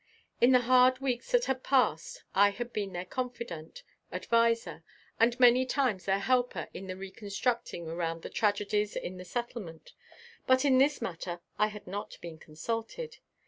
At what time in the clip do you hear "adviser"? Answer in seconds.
4.11-4.83